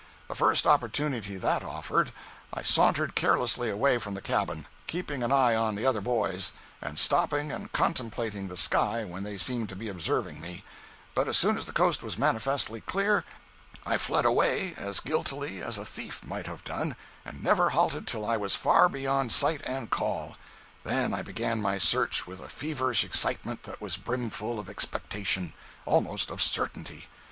[0.29, 2.11] The first opportunity that offered,
[2.51, 6.97] I sauntered carelessly away from the cabin, keeping an eye on the other boys, and
[6.97, 10.63] stopping and contemplating the sky when they seemed to be observing me;
[11.13, 13.23] but as soon as the coast was manifestly clear,
[13.85, 18.25] I fled away as guiltily as a thief might have done and never halted till
[18.25, 20.35] I was far beyond sight and call.
[20.83, 26.41] Then I began my search with a feverish excitement that was brimful of expectation—almost of
[26.41, 27.05] certainty.